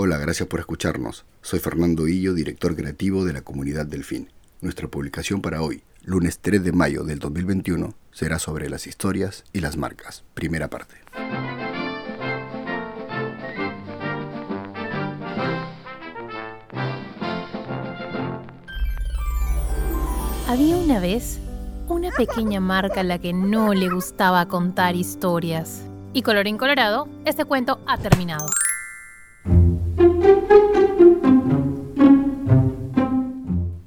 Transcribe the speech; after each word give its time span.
Hola, 0.00 0.16
gracias 0.16 0.48
por 0.48 0.60
escucharnos. 0.60 1.24
Soy 1.42 1.58
Fernando 1.58 2.06
Illo, 2.06 2.32
director 2.32 2.76
creativo 2.76 3.24
de 3.24 3.32
la 3.32 3.40
comunidad 3.40 3.84
Delfín. 3.84 4.30
Nuestra 4.60 4.86
publicación 4.86 5.42
para 5.42 5.60
hoy, 5.60 5.82
lunes 6.04 6.38
3 6.38 6.62
de 6.62 6.70
mayo 6.70 7.02
del 7.02 7.18
2021, 7.18 7.94
será 8.12 8.38
sobre 8.38 8.70
las 8.70 8.86
historias 8.86 9.42
y 9.52 9.58
las 9.58 9.76
marcas. 9.76 10.22
Primera 10.34 10.70
parte. 10.70 10.94
Había 20.46 20.76
una 20.76 21.00
vez 21.00 21.40
una 21.88 22.12
pequeña 22.12 22.60
marca 22.60 23.00
a 23.00 23.02
la 23.02 23.18
que 23.18 23.32
no 23.32 23.74
le 23.74 23.88
gustaba 23.88 24.46
contar 24.46 24.94
historias. 24.94 25.82
Y 26.12 26.22
colorín 26.22 26.56
colorado, 26.56 27.08
este 27.24 27.44
cuento 27.44 27.80
ha 27.84 27.98
terminado. 27.98 28.46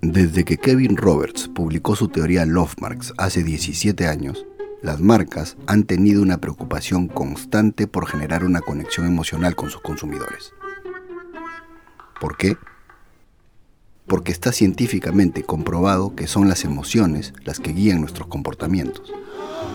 Desde 0.00 0.44
que 0.44 0.58
Kevin 0.58 0.96
Roberts 0.96 1.48
publicó 1.48 1.94
su 1.94 2.08
teoría 2.08 2.44
Love 2.44 2.74
Marks 2.80 3.12
hace 3.18 3.42
17 3.44 4.06
años, 4.06 4.46
las 4.82 5.00
marcas 5.00 5.56
han 5.66 5.84
tenido 5.84 6.22
una 6.22 6.38
preocupación 6.38 7.08
constante 7.08 7.86
por 7.86 8.06
generar 8.06 8.44
una 8.44 8.60
conexión 8.60 9.06
emocional 9.06 9.54
con 9.54 9.70
sus 9.70 9.80
consumidores. 9.80 10.52
¿Por 12.20 12.36
qué? 12.36 12.56
porque 14.08 14.32
está 14.32 14.52
científicamente 14.52 15.42
comprobado 15.44 16.16
que 16.16 16.26
son 16.26 16.48
las 16.48 16.64
emociones 16.64 17.34
las 17.44 17.60
que 17.60 17.72
guían 17.72 18.00
nuestros 18.00 18.26
comportamientos. 18.26 19.12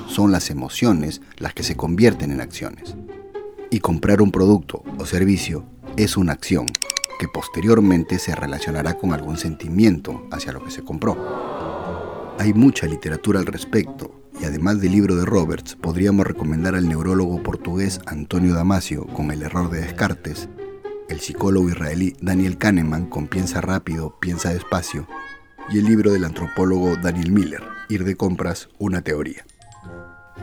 Son 0.07 0.31
las 0.31 0.49
emociones 0.49 1.21
las 1.37 1.53
que 1.53 1.63
se 1.63 1.77
convierten 1.77 2.31
en 2.31 2.41
acciones. 2.41 2.95
Y 3.69 3.79
comprar 3.79 4.21
un 4.21 4.31
producto 4.31 4.83
o 4.97 5.05
servicio 5.05 5.65
es 5.97 6.17
una 6.17 6.33
acción 6.33 6.67
que 7.19 7.27
posteriormente 7.27 8.19
se 8.19 8.35
relacionará 8.35 8.97
con 8.97 9.13
algún 9.13 9.37
sentimiento 9.37 10.27
hacia 10.31 10.51
lo 10.51 10.63
que 10.63 10.71
se 10.71 10.83
compró. 10.83 12.35
Hay 12.39 12.53
mucha 12.53 12.87
literatura 12.87 13.39
al 13.39 13.45
respecto 13.45 14.23
y 14.39 14.45
además 14.45 14.81
del 14.81 14.91
libro 14.91 15.15
de 15.15 15.25
Roberts 15.25 15.75
podríamos 15.75 16.25
recomendar 16.25 16.75
al 16.75 16.89
neurólogo 16.89 17.43
portugués 17.43 18.01
Antonio 18.05 18.55
Damasio 18.55 19.05
con 19.07 19.31
el 19.31 19.43
error 19.43 19.69
de 19.69 19.81
Descartes 19.81 20.49
el 21.09 21.19
psicólogo 21.19 21.69
israelí 21.69 22.15
Daniel 22.21 22.57
Kahneman 22.57 23.05
con 23.05 23.27
Piensa 23.27 23.61
rápido, 23.61 24.17
piensa 24.19 24.53
despacio, 24.53 25.07
y 25.69 25.79
el 25.79 25.85
libro 25.85 26.11
del 26.11 26.25
antropólogo 26.25 26.95
Daniel 26.95 27.31
Miller, 27.31 27.63
Ir 27.89 28.03
de 28.03 28.15
compras, 28.15 28.69
una 28.79 29.01
teoría. 29.01 29.45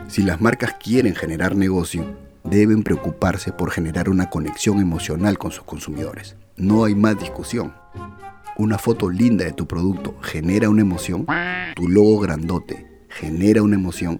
Si 0.07 0.21
las 0.21 0.39
marcas 0.39 0.75
quieren 0.81 1.15
generar 1.15 1.55
negocio, 1.55 2.15
deben 2.43 2.83
preocuparse 2.83 3.51
por 3.51 3.71
generar 3.71 4.09
una 4.09 4.29
conexión 4.29 4.79
emocional 4.79 5.37
con 5.37 5.51
sus 5.51 5.63
consumidores. 5.63 6.35
No 6.57 6.83
hay 6.85 6.95
más 6.95 7.19
discusión. 7.19 7.73
Una 8.57 8.77
foto 8.77 9.09
linda 9.09 9.45
de 9.45 9.53
tu 9.53 9.67
producto 9.67 10.17
genera 10.21 10.69
una 10.69 10.81
emoción, 10.81 11.25
tu 11.75 11.87
logo 11.87 12.19
grandote 12.19 12.87
genera 13.09 13.61
una 13.61 13.75
emoción, 13.75 14.17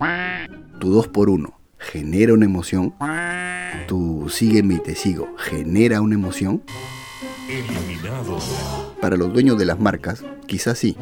tu 0.80 0.94
2x1 0.94 1.54
genera 1.78 2.34
una 2.34 2.46
emoción, 2.46 2.94
tu 3.88 4.30
sígueme 4.30 4.76
y 4.76 4.80
te 4.80 4.96
sigo 4.96 5.36
genera 5.38 6.02
una 6.02 6.16
emoción. 6.16 6.64
Eliminado. 7.50 8.40
Para 9.02 9.18
los 9.18 9.34
dueños 9.34 9.58
de 9.58 9.66
las 9.66 9.80
marcas, 9.80 10.24
quizás 10.46 10.78
sí, 10.78 10.96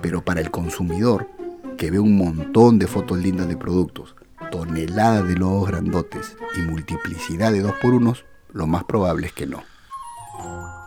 pero 0.00 0.24
para 0.24 0.40
el 0.40 0.50
consumidor, 0.50 1.28
que 1.76 1.90
ve 1.90 1.98
un 1.98 2.16
montón 2.16 2.78
de 2.78 2.86
fotos 2.86 3.18
lindas 3.18 3.48
de 3.48 3.56
productos, 3.56 4.14
toneladas 4.50 5.26
de 5.26 5.36
logos 5.36 5.68
grandotes 5.68 6.36
y 6.56 6.62
multiplicidad 6.62 7.52
de 7.52 7.60
dos 7.60 7.74
por 7.80 7.94
unos, 7.94 8.24
lo 8.52 8.66
más 8.66 8.84
probable 8.84 9.26
es 9.26 9.32
que 9.32 9.46
no. 9.46 9.62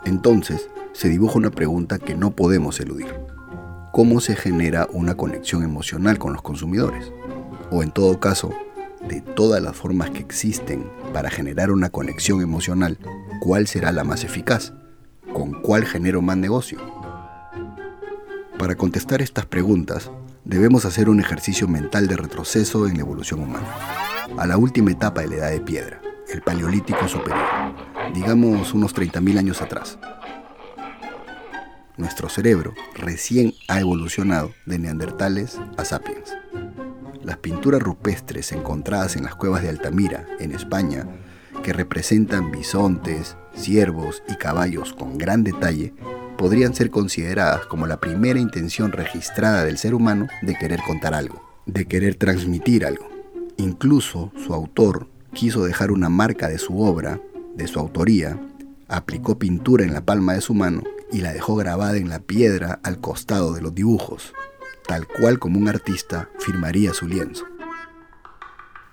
Entonces, 0.05 0.69
se 0.93 1.09
dibuja 1.09 1.37
una 1.37 1.51
pregunta 1.51 1.99
que 1.99 2.15
no 2.15 2.31
podemos 2.31 2.79
eludir. 2.79 3.13
¿Cómo 3.93 4.19
se 4.19 4.35
genera 4.35 4.87
una 4.91 5.15
conexión 5.15 5.63
emocional 5.63 6.17
con 6.17 6.33
los 6.33 6.41
consumidores? 6.41 7.11
O 7.71 7.83
en 7.83 7.91
todo 7.91 8.19
caso, 8.19 8.51
de 9.07 9.21
todas 9.21 9.61
las 9.61 9.75
formas 9.75 10.09
que 10.09 10.19
existen 10.19 10.89
para 11.13 11.29
generar 11.29 11.71
una 11.71 11.89
conexión 11.89 12.41
emocional, 12.41 12.97
¿cuál 13.39 13.67
será 13.67 13.91
la 13.91 14.03
más 14.03 14.23
eficaz? 14.23 14.73
¿Con 15.33 15.61
cuál 15.61 15.85
genero 15.85 16.21
más 16.21 16.37
negocio? 16.37 16.79
Para 18.57 18.75
contestar 18.75 19.21
estas 19.21 19.45
preguntas, 19.45 20.11
debemos 20.51 20.83
hacer 20.83 21.07
un 21.07 21.21
ejercicio 21.21 21.65
mental 21.69 22.07
de 22.07 22.17
retroceso 22.17 22.85
en 22.85 22.95
la 22.95 22.99
evolución 22.99 23.39
humana, 23.39 23.69
a 24.37 24.45
la 24.45 24.57
última 24.57 24.91
etapa 24.91 25.21
de 25.21 25.29
la 25.29 25.35
edad 25.37 25.51
de 25.51 25.61
piedra, 25.61 26.01
el 26.29 26.41
paleolítico 26.41 27.07
superior, 27.07 27.47
digamos 28.13 28.73
unos 28.73 28.93
30.000 28.93 29.39
años 29.39 29.61
atrás. 29.61 29.97
Nuestro 31.95 32.27
cerebro 32.27 32.73
recién 32.95 33.53
ha 33.69 33.79
evolucionado 33.79 34.51
de 34.65 34.77
neandertales 34.77 35.57
a 35.77 35.85
sapiens. 35.85 36.35
Las 37.23 37.37
pinturas 37.37 37.81
rupestres 37.81 38.51
encontradas 38.51 39.15
en 39.15 39.23
las 39.23 39.35
cuevas 39.35 39.61
de 39.61 39.69
Altamira, 39.69 40.25
en 40.39 40.51
España, 40.51 41.07
que 41.63 41.71
representan 41.71 42.51
bisontes, 42.51 43.37
ciervos 43.55 44.21
y 44.27 44.35
caballos 44.35 44.91
con 44.91 45.17
gran 45.17 45.45
detalle, 45.45 45.93
podrían 46.41 46.73
ser 46.73 46.89
consideradas 46.89 47.67
como 47.67 47.85
la 47.85 47.99
primera 47.99 48.39
intención 48.39 48.91
registrada 48.91 49.63
del 49.63 49.77
ser 49.77 49.93
humano 49.93 50.27
de 50.41 50.55
querer 50.55 50.79
contar 50.81 51.13
algo, 51.13 51.47
de 51.67 51.85
querer 51.85 52.15
transmitir 52.15 52.83
algo. 52.83 53.07
Incluso 53.57 54.31
su 54.43 54.51
autor 54.55 55.07
quiso 55.33 55.63
dejar 55.63 55.91
una 55.91 56.09
marca 56.09 56.49
de 56.49 56.57
su 56.57 56.81
obra, 56.81 57.21
de 57.55 57.67
su 57.67 57.79
autoría, 57.79 58.39
aplicó 58.87 59.37
pintura 59.37 59.85
en 59.85 59.93
la 59.93 60.01
palma 60.01 60.33
de 60.33 60.41
su 60.41 60.55
mano 60.55 60.81
y 61.11 61.21
la 61.21 61.31
dejó 61.31 61.55
grabada 61.55 61.97
en 61.97 62.09
la 62.09 62.19
piedra 62.19 62.79
al 62.81 62.99
costado 62.99 63.53
de 63.53 63.61
los 63.61 63.75
dibujos 63.75 64.33
tal 64.87 65.07
cual 65.07 65.39
como 65.39 65.59
un 65.59 65.67
artista 65.67 66.29
firmaría 66.39 66.93
su 66.93 67.07
lienzo. 67.07 67.45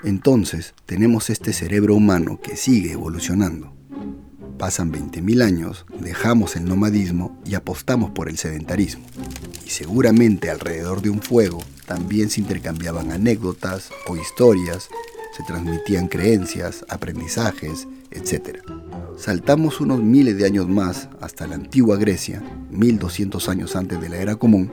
Entonces 0.05 0.75
tenemos 0.87 1.31
este 1.31 1.53
cerebro 1.53 1.95
humano 1.95 2.39
que 2.41 2.57
sigue 2.57 2.93
evolucionando. 2.93 3.78
Pasan 4.59 4.93
20.000 4.93 5.43
años, 5.43 5.87
dejamos 6.01 6.57
el 6.57 6.65
nomadismo 6.65 7.41
y 7.45 7.55
apostamos 7.55 8.11
por 8.11 8.29
el 8.29 8.39
sedentarismo. 8.39 9.05
Y 9.65 9.71
seguramente 9.71 10.51
alrededor 10.51 11.01
de 11.01 11.11
un 11.11 11.23
fuego 11.23 11.61
también 11.87 12.29
se 12.29 12.41
intercambiaban 12.41 13.13
anécdotas 13.13 13.91
o 14.09 14.17
historias, 14.17 14.89
se 15.37 15.45
transmitían 15.45 16.09
creencias, 16.09 16.85
aprendizajes, 16.89 17.87
etc. 18.11 18.59
Saltamos 19.17 19.81
unos 19.81 20.03
miles 20.03 20.37
de 20.37 20.47
años 20.47 20.69
más 20.69 21.09
hasta 21.21 21.47
la 21.47 21.55
antigua 21.55 21.97
Grecia, 21.97 22.43
1200 22.71 23.49
años 23.49 23.77
antes 23.77 24.01
de 24.01 24.09
la 24.09 24.17
era 24.17 24.35
común, 24.35 24.71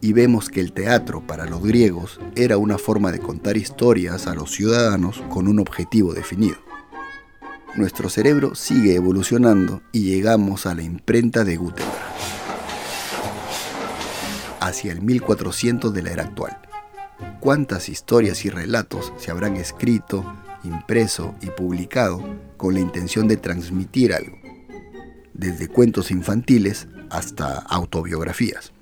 y 0.00 0.12
vemos 0.12 0.48
que 0.48 0.60
el 0.60 0.72
teatro 0.72 1.26
para 1.26 1.46
los 1.46 1.62
griegos 1.62 2.20
era 2.36 2.56
una 2.56 2.78
forma 2.78 3.10
de 3.10 3.18
contar 3.18 3.56
historias 3.56 4.28
a 4.28 4.34
los 4.34 4.52
ciudadanos 4.52 5.22
con 5.28 5.48
un 5.48 5.58
objetivo 5.58 6.14
definido. 6.14 6.56
Nuestro 7.76 8.08
cerebro 8.08 8.54
sigue 8.54 8.94
evolucionando 8.94 9.82
y 9.90 10.04
llegamos 10.04 10.64
a 10.64 10.76
la 10.76 10.84
imprenta 10.84 11.42
de 11.42 11.56
Gutenberg, 11.56 11.90
hacia 14.60 14.92
el 14.92 15.02
1400 15.02 15.92
de 15.92 16.02
la 16.02 16.12
era 16.12 16.22
actual. 16.22 16.56
¿Cuántas 17.40 17.88
historias 17.88 18.44
y 18.44 18.50
relatos 18.50 19.12
se 19.16 19.32
habrán 19.32 19.56
escrito, 19.56 20.24
impreso 20.62 21.34
y 21.42 21.46
publicado 21.46 22.22
con 22.56 22.74
la 22.74 22.80
intención 22.80 23.26
de 23.26 23.38
transmitir 23.38 24.14
algo? 24.14 24.38
Desde 25.32 25.66
cuentos 25.66 26.12
infantiles 26.12 26.86
hasta 27.10 27.58
autobiografías. 27.58 28.72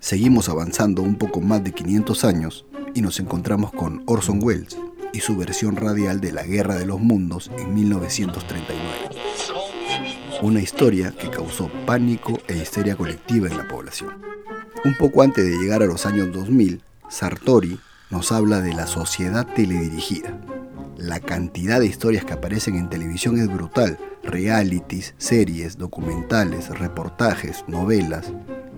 Seguimos 0.00 0.50
avanzando 0.50 1.00
un 1.00 1.16
poco 1.16 1.40
más 1.40 1.64
de 1.64 1.72
500 1.72 2.24
años 2.26 2.66
y 2.94 3.00
nos 3.00 3.18
encontramos 3.20 3.72
con 3.72 4.02
Orson 4.04 4.38
Welles 4.42 4.76
y 5.12 5.20
su 5.20 5.36
versión 5.36 5.76
radial 5.76 6.20
de 6.20 6.32
La 6.32 6.44
Guerra 6.44 6.76
de 6.76 6.86
los 6.86 7.00
Mundos 7.00 7.50
en 7.58 7.74
1939. 7.74 8.80
Una 10.42 10.60
historia 10.60 11.12
que 11.12 11.30
causó 11.30 11.70
pánico 11.86 12.40
e 12.48 12.56
histeria 12.56 12.96
colectiva 12.96 13.48
en 13.48 13.58
la 13.58 13.68
población. 13.68 14.22
Un 14.84 14.96
poco 14.96 15.22
antes 15.22 15.44
de 15.44 15.58
llegar 15.58 15.82
a 15.82 15.86
los 15.86 16.06
años 16.06 16.32
2000, 16.32 16.82
Sartori 17.08 17.78
nos 18.10 18.32
habla 18.32 18.60
de 18.60 18.72
la 18.72 18.86
sociedad 18.86 19.46
teledirigida. 19.46 20.40
La 20.96 21.20
cantidad 21.20 21.80
de 21.80 21.86
historias 21.86 22.24
que 22.24 22.32
aparecen 22.32 22.76
en 22.76 22.88
televisión 22.88 23.38
es 23.38 23.48
brutal. 23.48 23.98
Realities, 24.22 25.14
series, 25.18 25.78
documentales, 25.78 26.68
reportajes, 26.78 27.64
novelas, 27.68 28.32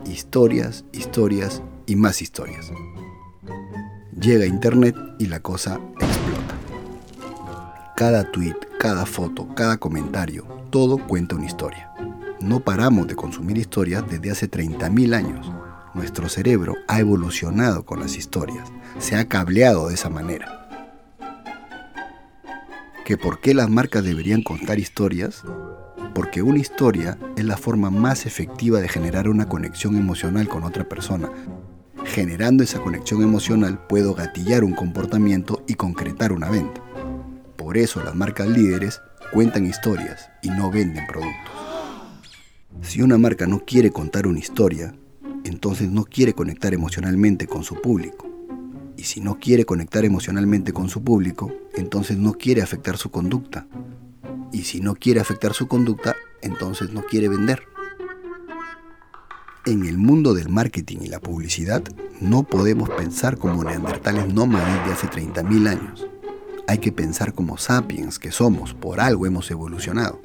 historias, 0.05 0.85
historias 0.93 1.63
y 1.87 1.97
más 1.97 2.23
historias. 2.23 2.73
Llega 4.23 4.47
Internet 4.47 4.95
y 5.19 5.27
la 5.27 5.41
cosa 5.41 5.81
explota. 5.99 6.55
Cada 7.97 8.31
tweet, 8.31 8.55
cada 8.79 9.05
foto, 9.05 9.53
cada 9.57 9.79
comentario, 9.79 10.45
todo 10.71 10.97
cuenta 11.09 11.35
una 11.35 11.47
historia. 11.47 11.93
No 12.41 12.61
paramos 12.61 13.09
de 13.09 13.17
consumir 13.17 13.59
historias 13.59 14.05
desde 14.09 14.31
hace 14.31 14.49
30.000 14.49 15.15
años. 15.17 15.53
Nuestro 15.95 16.29
cerebro 16.29 16.77
ha 16.87 17.01
evolucionado 17.01 17.85
con 17.85 17.99
las 17.99 18.17
historias, 18.17 18.71
se 19.01 19.17
ha 19.17 19.27
cableado 19.27 19.89
de 19.89 19.95
esa 19.95 20.09
manera. 20.09 20.69
¿Que 23.05 23.17
por 23.17 23.41
qué 23.41 23.55
las 23.55 23.69
marcas 23.69 24.05
deberían 24.05 24.45
contar 24.45 24.79
historias? 24.79 25.43
Porque 26.15 26.43
una 26.43 26.61
historia 26.61 27.19
es 27.37 27.45
la 27.45 27.57
forma 27.57 27.91
más 27.91 28.25
efectiva 28.25 28.81
de 28.81 28.89
generar 28.89 29.29
una 29.29 29.49
conexión 29.49 29.97
emocional 29.97 30.47
con 30.47 30.63
otra 30.63 30.89
persona. 30.89 31.29
Generando 32.05 32.63
esa 32.63 32.81
conexión 32.81 33.23
emocional 33.23 33.79
puedo 33.89 34.15
gatillar 34.15 34.65
un 34.65 34.75
comportamiento 34.75 35.63
y 35.67 35.75
concretar 35.75 36.33
una 36.33 36.51
venta. 36.51 36.83
Por 37.57 37.79
eso 37.79 38.03
las 38.03 38.15
marcas 38.15 38.49
líderes 38.49 39.01
cuentan 39.33 39.67
historias 39.67 40.29
y 40.43 40.51
no 40.51 40.71
venden 40.71 41.07
productos. 41.07 41.53
Si 42.83 43.01
una 43.01 43.17
marca 43.19 43.47
no 43.47 43.61
quiere 43.65 43.91
contar 43.91 44.27
una 44.27 44.41
historia, 44.41 44.95
entonces 45.45 45.91
no 45.91 46.05
quiere 46.05 46.35
conectar 46.35 46.75
emocionalmente 46.75 47.47
con 47.47 47.65
su 47.65 47.81
público. 47.81 48.29
Y 48.97 49.05
si 49.05 49.21
no 49.21 49.39
quiere 49.39 49.65
conectar 49.65 50.05
emocionalmente 50.05 50.73
con 50.73 50.89
su 50.89 51.03
público, 51.03 51.53
entonces 51.75 52.19
no 52.19 52.35
quiere 52.35 52.63
afectar 52.63 52.99
su 52.99 53.11
conducta. 53.11 53.67
Y 54.53 54.63
si 54.63 54.81
no 54.81 54.95
quiere 54.95 55.21
afectar 55.21 55.55
su 55.55 55.67
conducta, 55.67 56.15
entonces 56.43 56.93
no 56.93 57.03
quiere 57.03 57.29
vender. 57.29 57.72
En 59.65 59.87
el 59.87 59.97
mundo 59.97 60.35
del 60.35 60.49
marketing 60.49 60.99
y 61.03 61.07
la 61.07 61.21
publicidad, 61.21 61.85
no 62.21 62.43
podemos 62.43 62.91
pensar 62.91 63.39
como 63.39 63.63
neandertales 63.63 64.35
nómadas 64.35 64.85
de 64.85 64.93
hace 64.93 65.07
30.000 65.07 65.69
años. 65.69 66.05
Hay 66.67 66.79
que 66.79 66.91
pensar 66.91 67.33
como 67.33 67.57
sapiens 67.59 68.19
que 68.19 68.33
somos, 68.33 68.75
por 68.75 69.01
algo 69.01 69.25
hemos 69.25 69.49
evolucionado. 69.53 70.21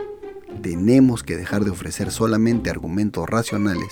Tenemos 0.63 1.21
que 1.21 1.37
dejar 1.37 1.63
de 1.65 1.69
ofrecer 1.69 2.09
solamente 2.09 2.71
argumentos 2.71 3.29
racionales 3.29 3.89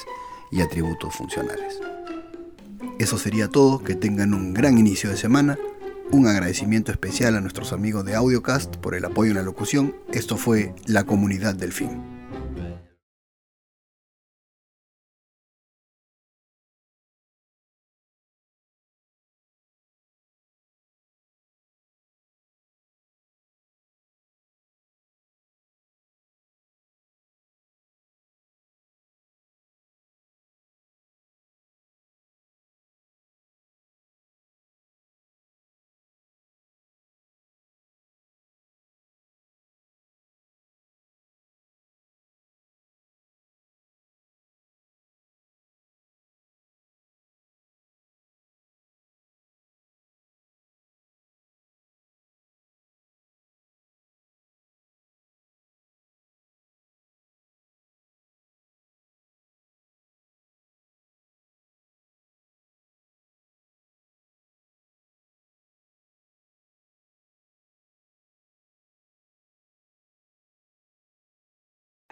y 0.52 0.62
atributos 0.62 1.14
funcionales. 1.14 1.80
Eso 2.98 3.20
sería 3.20 3.48
todo, 3.48 3.84
que 3.84 3.94
tengan 3.94 4.34
un 4.34 4.52
gran 4.52 4.80
inicio 4.80 5.12
de 5.12 5.18
semana. 5.18 5.60
Un 6.10 6.26
agradecimiento 6.26 6.92
especial 6.92 7.36
a 7.36 7.42
nuestros 7.42 7.72
amigos 7.72 8.04
de 8.04 8.16
Audiocast 8.16 8.78
por 8.78 8.96
el 8.96 9.06
apoyo 9.06 9.30
en 9.30 9.38
la 9.38 9.44
locución. 9.44 9.96
Esto 10.12 10.38
fue 10.38 10.74
La 10.88 11.04
Comunidad 11.04 11.54
del 11.54 11.72
Fin. 11.72 12.15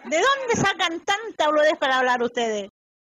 ¿De 0.04 0.16
dónde 0.16 0.56
sacan 0.56 1.00
tanta 1.00 1.46
boludez 1.46 1.78
para 1.78 1.98
hablar 1.98 2.22
ustedes? 2.22 2.70